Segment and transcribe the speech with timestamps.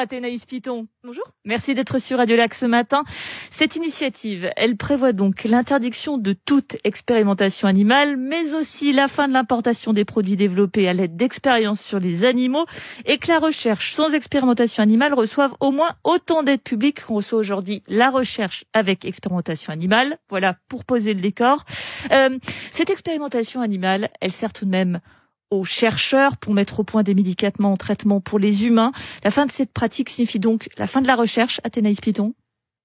[0.00, 0.86] Athénaïs Piton.
[1.04, 1.24] Bonjour.
[1.44, 3.04] Merci d'être sur Radio Lac ce matin.
[3.50, 9.34] Cette initiative, elle prévoit donc l'interdiction de toute expérimentation animale, mais aussi la fin de
[9.34, 12.64] l'importation des produits développés à l'aide d'expériences sur les animaux
[13.04, 17.38] et que la recherche sans expérimentation animale reçoive au moins autant d'aides publiques qu'on reçoit
[17.38, 20.18] aujourd'hui la recherche avec expérimentation animale.
[20.30, 21.64] Voilà pour poser le décor.
[22.10, 22.38] Euh,
[22.72, 25.00] cette expérimentation animale, elle sert tout de même
[25.50, 28.92] aux chercheurs pour mettre au point des médicaments en traitement pour les humains.
[29.24, 32.34] La fin de cette pratique signifie donc la fin de la recherche, Athénaïs Piton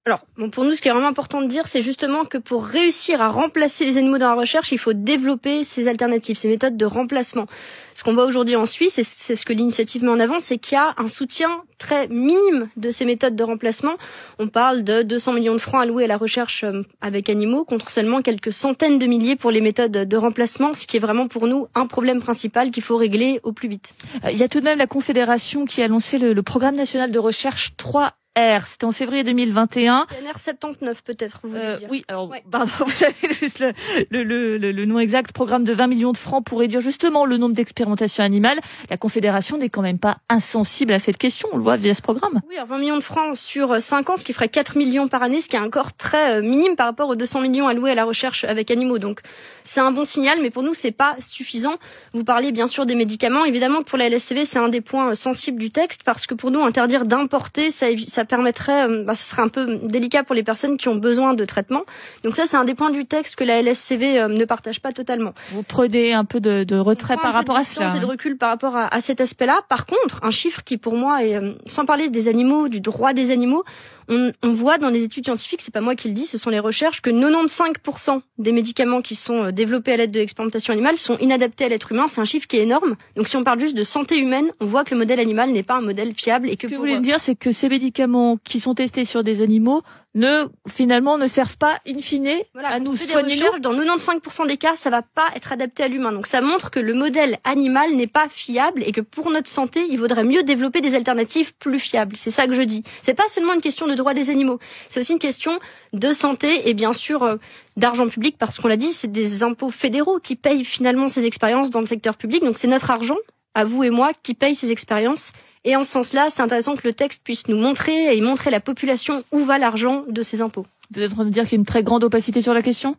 [0.08, 2.64] alors, bon, pour nous, ce qui est vraiment important de dire, c'est justement que pour
[2.64, 6.78] réussir à remplacer les animaux dans la recherche, il faut développer ces alternatives, ces méthodes
[6.78, 7.48] de remplacement.
[7.96, 10.60] Ce qu'on voit aujourd'hui en Suisse, et c'est ce que l'initiative met en avant, c'est
[10.60, 13.96] qu'il y a un soutien très minime de ces méthodes de remplacement.
[14.38, 17.90] On parle de 200 millions de francs alloués à la recherche euh, avec animaux, contre
[17.90, 21.48] seulement quelques centaines de milliers pour les méthodes de remplacement, ce qui est vraiment pour
[21.48, 23.96] nous un problème principal qu'il faut régler au plus vite.
[24.24, 26.76] Euh, il y a tout de même la Confédération qui a lancé le, le programme
[26.76, 28.66] national de recherche 3 R.
[28.66, 30.08] C'était en février 2021.
[30.10, 31.88] PNR 79 peut-être, euh, dire.
[31.90, 33.74] Oui, alors, pardon, vous avez juste le,
[34.10, 35.32] le, le, le, nom exact.
[35.32, 38.60] Programme de 20 millions de francs pour réduire justement le nombre d'expérimentations animales.
[38.90, 42.02] La Confédération n'est quand même pas insensible à cette question, on le voit via ce
[42.02, 42.42] programme.
[42.50, 45.24] Oui, alors 20 millions de francs sur 5 ans, ce qui ferait 4 millions par
[45.24, 47.96] année, ce qui est encore très euh, minime par rapport aux 200 millions alloués à
[47.96, 49.00] la recherche avec animaux.
[49.00, 49.22] Donc,
[49.64, 51.76] c'est un bon signal, mais pour nous, c'est pas suffisant.
[52.14, 53.46] Vous parlez bien sûr des médicaments.
[53.46, 56.52] Évidemment, pour la LSCV, c'est un des points euh, sensibles du texte parce que pour
[56.52, 60.44] nous, interdire d'importer, ça, ça permettrait, euh, bah, ce serait un peu délicat pour les
[60.44, 61.84] personnes qui ont besoin de traitement.
[62.24, 64.92] Donc ça, c'est un des points du texte que la LSCV euh, ne partage pas
[64.92, 65.34] totalement.
[65.52, 67.98] Vous prenez un peu de, de retrait par rapport à cela.
[67.98, 69.62] de recul par rapport à, à cet aspect-là.
[69.70, 73.14] Par contre, un chiffre qui pour moi est, euh, sans parler des animaux, du droit
[73.14, 73.64] des animaux,
[74.08, 76.52] on, on, voit dans les études scientifiques, c'est pas moi qui le dis, ce sont
[76.52, 81.18] les recherches, que 95% des médicaments qui sont développés à l'aide de l'expérimentation animale sont
[81.18, 82.08] inadaptés à l'être humain.
[82.08, 82.98] C'est un chiffre qui est énorme.
[83.16, 85.64] Donc si on parle juste de santé humaine, on voit que le modèle animal n'est
[85.64, 86.68] pas un modèle fiable et que.
[86.68, 89.82] Ce que vous voulez dire, c'est que ces médicaments qui sont testés sur des animaux
[90.16, 92.28] ne finalement ne servent pas in fine
[92.64, 96.14] à nous soigner Dans 95% des cas, ça va pas être adapté à l'humain.
[96.14, 99.86] Donc ça montre que le modèle animal n'est pas fiable et que pour notre santé,
[99.90, 102.16] il vaudrait mieux développer des alternatives plus fiables.
[102.16, 102.84] C'est ça que je dis.
[103.02, 104.60] C'est pas seulement une question de droit des animaux,
[104.90, 105.60] c'est aussi une question
[105.92, 107.36] de santé et bien sûr euh,
[107.76, 111.72] d'argent public parce qu'on l'a dit, c'est des impôts fédéraux qui payent finalement ces expériences
[111.72, 112.44] dans le secteur public.
[112.44, 113.18] Donc c'est notre argent
[113.54, 115.34] à vous et moi qui payent ces expériences
[115.66, 118.60] et en ce sens-là, c'est intéressant que le texte puisse nous montrer et montrer la
[118.60, 120.66] population où va l'argent de ces impôts.
[120.92, 122.62] Vous êtes en train de dire qu'il y a une très grande opacité sur la
[122.62, 122.96] question?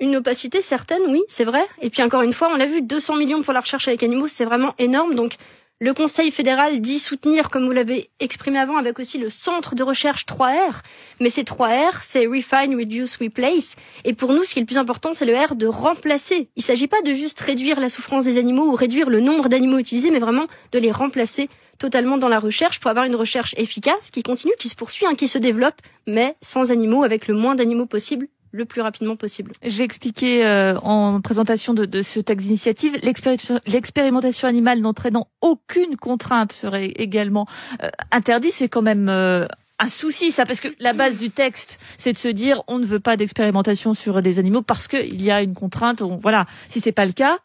[0.00, 1.64] Une opacité certaine, oui, c'est vrai.
[1.80, 4.28] Et puis encore une fois, on l'a vu, 200 millions pour la recherche avec animaux,
[4.28, 5.14] c'est vraiment énorme.
[5.14, 5.36] Donc
[5.82, 9.82] le Conseil fédéral dit soutenir, comme vous l'avez exprimé avant, avec aussi le centre de
[9.82, 10.82] recherche 3R.
[11.20, 13.76] Mais ces 3R, c'est Refine, Reduce, Replace.
[14.04, 16.50] Et pour nous, ce qui est le plus important, c'est le R de remplacer.
[16.56, 19.48] Il ne s'agit pas de juste réduire la souffrance des animaux ou réduire le nombre
[19.48, 21.48] d'animaux utilisés, mais vraiment de les remplacer
[21.80, 25.14] totalement dans la recherche pour avoir une recherche efficace qui continue, qui se poursuit, hein,
[25.16, 29.52] qui se développe, mais sans animaux, avec le moins d'animaux possible le plus rapidement possible.
[29.62, 36.52] J'ai expliqué euh, en présentation de, de, ce texte d'initiative, l'expérimentation animale n'entraînant aucune contrainte
[36.52, 37.46] serait également
[37.82, 38.50] euh, interdit.
[38.50, 39.46] C'est quand même euh,
[39.78, 42.86] un souci, ça, parce que la base du texte, c'est de se dire on ne
[42.86, 46.02] veut pas d'expérimentation sur des animaux parce qu'il y a une contrainte.
[46.02, 47.38] voilà, si c'est pas le cas,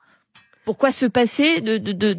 [0.66, 2.18] pourquoi se passer de, de, de,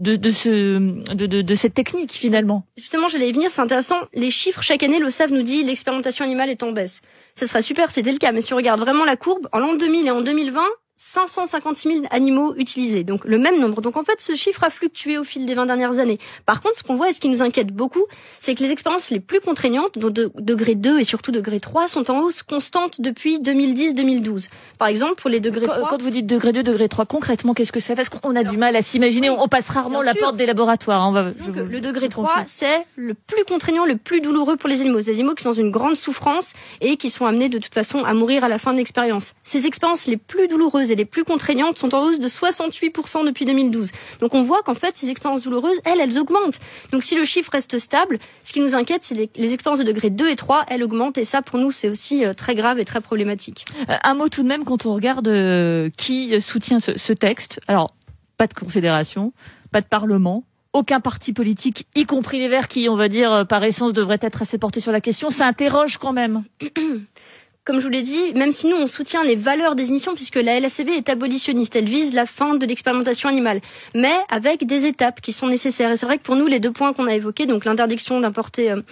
[0.00, 0.78] de, de ce,
[1.14, 2.66] de, de, de, cette technique finalement?
[2.76, 3.98] Justement, j'allais y venir, c'est intéressant.
[4.14, 7.02] Les chiffres, chaque année, le SAV nous dit l'expérimentation animale est en baisse.
[7.34, 9.74] Ce serait super, c'était le cas, mais si on regarde vraiment la courbe, en l'an
[9.74, 10.60] 2000 et en 2020,
[11.04, 13.82] 556 000 animaux utilisés, donc le même nombre.
[13.82, 16.20] Donc en fait, ce chiffre a fluctué au fil des 20 dernières années.
[16.46, 18.04] Par contre, ce qu'on voit et ce qui nous inquiète beaucoup,
[18.38, 21.88] c'est que les expériences les plus contraignantes, donc de degré 2 et surtout degré 3,
[21.88, 24.48] sont en hausse constante depuis 2010-2012.
[24.78, 25.88] Par exemple, pour les degrés 3...
[25.88, 27.96] Quand vous dites degré 2, degré 3, concrètement, qu'est-ce que c'est?
[27.96, 31.02] Parce qu'on a du mal à s'imaginer, on passe rarement la porte des laboratoires.
[31.02, 34.68] Hein, on va, donc, le degré 3, c'est le plus contraignant, le plus douloureux pour
[34.68, 35.00] les animaux.
[35.00, 38.04] Des animaux qui sont dans une grande souffrance et qui sont amenés de toute façon
[38.04, 39.34] à mourir à la fin de l'expérience.
[39.42, 43.44] Ces expériences les plus douloureuses et les plus contraignantes sont en hausse de 68% depuis
[43.44, 43.90] 2012.
[44.20, 46.60] Donc on voit qu'en fait, ces expériences douloureuses, elles, elles augmentent.
[46.92, 49.84] Donc si le chiffre reste stable, ce qui nous inquiète, c'est les, les expériences de
[49.84, 51.18] degré 2 et 3, elles augmentent.
[51.18, 53.64] Et ça, pour nous, c'est aussi euh, très grave et très problématique.
[53.88, 57.60] Euh, un mot tout de même quand on regarde euh, qui soutient ce, ce texte.
[57.66, 57.90] Alors,
[58.36, 59.32] pas de confédération,
[59.70, 63.62] pas de parlement, aucun parti politique, y compris les Verts, qui, on va dire, par
[63.62, 65.30] essence, devraient être assez portés sur la question.
[65.30, 66.44] Ça interroge quand même.
[67.64, 70.36] comme je vous l'ai dit, même si nous on soutient les valeurs des initiations, puisque
[70.36, 73.60] la LACV est abolitionniste, elle vise la fin de l'expérimentation animale,
[73.94, 75.92] mais avec des étapes qui sont nécessaires.
[75.92, 78.72] Et c'est vrai que pour nous, les deux points qu'on a évoqués, donc l'interdiction d'importer
[78.72, 78.82] euh,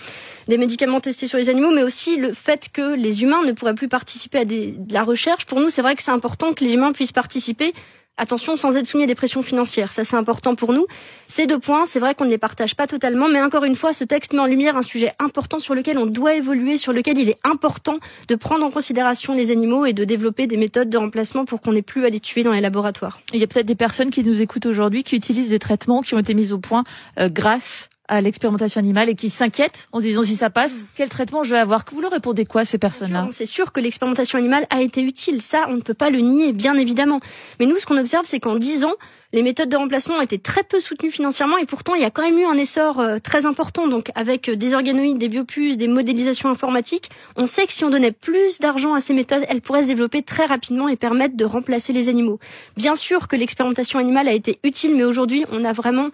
[0.47, 3.75] des médicaments testés sur les animaux, mais aussi le fait que les humains ne pourraient
[3.75, 6.65] plus participer à des, de la recherche, pour nous c'est vrai que c'est important que
[6.65, 7.75] les humains puissent participer
[8.21, 9.93] Attention, sans être soumis à des pressions financières.
[9.93, 10.85] Ça, c'est important pour nous.
[11.27, 13.95] Ces deux points, c'est vrai qu'on ne les partage pas totalement, mais encore une fois,
[13.95, 17.17] ce texte met en lumière un sujet important sur lequel on doit évoluer, sur lequel
[17.17, 17.97] il est important
[18.29, 21.73] de prendre en considération les animaux et de développer des méthodes de remplacement pour qu'on
[21.73, 23.23] n'ait plus à les tuer dans les laboratoires.
[23.33, 26.15] Il y a peut-être des personnes qui nous écoutent aujourd'hui qui utilisent des traitements qui
[26.15, 26.85] ont été mis au point
[27.19, 31.45] euh, grâce à l'expérimentation animale et qui s'inquiètent en disant si ça passe, quel traitement
[31.45, 31.85] je vais avoir?
[31.93, 33.29] Vous leur répondez quoi ces personnes-là?
[33.31, 36.53] C'est sûr que l'expérimentation animale a été utile, ça on ne peut pas le nier,
[36.53, 37.21] bien évidemment.
[37.61, 38.95] Mais nous, ce qu'on observe, c'est qu'en 10 ans,
[39.33, 42.11] les méthodes de remplacement ont été très peu soutenues financièrement et pourtant il y a
[42.11, 43.87] quand même eu un essor euh, très important.
[43.87, 47.91] Donc avec euh, des organoïdes, des biopuces, des modélisations informatiques, on sait que si on
[47.91, 51.45] donnait plus d'argent à ces méthodes, elles pourraient se développer très rapidement et permettre de
[51.45, 52.41] remplacer les animaux.
[52.77, 56.09] Bien sûr que l'expérimentation animale a été utile, mais aujourd'hui on a vraiment,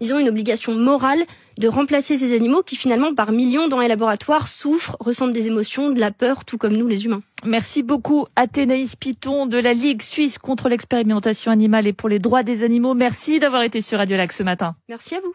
[0.00, 1.24] disons, une obligation morale
[1.58, 5.90] de remplacer ces animaux qui finalement par millions dans les laboratoires souffrent, ressentent des émotions,
[5.90, 7.22] de la peur, tout comme nous les humains.
[7.44, 12.42] Merci beaucoup Athénaïs Piton de la Ligue suisse contre l'expérimentation animale et pour les droits
[12.42, 12.94] des animaux.
[12.94, 14.76] Merci d'avoir été sur Radio Lac ce matin.
[14.88, 15.34] Merci à vous.